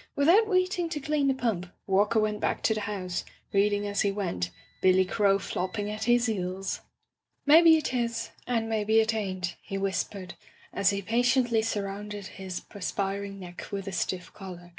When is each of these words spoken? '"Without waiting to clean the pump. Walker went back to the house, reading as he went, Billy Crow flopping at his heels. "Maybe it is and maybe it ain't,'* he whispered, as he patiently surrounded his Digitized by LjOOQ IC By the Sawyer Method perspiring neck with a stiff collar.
'"Without 0.16 0.46
waiting 0.46 0.88
to 0.90 1.00
clean 1.00 1.26
the 1.26 1.34
pump. 1.34 1.66
Walker 1.88 2.20
went 2.20 2.38
back 2.38 2.62
to 2.62 2.72
the 2.74 2.82
house, 2.82 3.24
reading 3.52 3.84
as 3.84 4.02
he 4.02 4.12
went, 4.12 4.50
Billy 4.80 5.04
Crow 5.04 5.40
flopping 5.40 5.90
at 5.90 6.04
his 6.04 6.26
heels. 6.26 6.82
"Maybe 7.46 7.76
it 7.76 7.92
is 7.92 8.30
and 8.46 8.68
maybe 8.68 9.00
it 9.00 9.12
ain't,'* 9.12 9.56
he 9.60 9.76
whispered, 9.76 10.34
as 10.72 10.90
he 10.90 11.02
patiently 11.02 11.62
surrounded 11.62 12.28
his 12.28 12.60
Digitized 12.60 12.68
by 12.68 12.68
LjOOQ 12.68 12.68
IC 12.68 12.68
By 12.68 12.70
the 12.70 12.70
Sawyer 12.70 12.70
Method 12.70 12.70
perspiring 13.34 13.40
neck 13.40 13.66
with 13.72 13.88
a 13.88 13.92
stiff 13.92 14.32
collar. 14.32 14.72